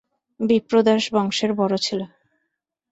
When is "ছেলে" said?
1.77-2.05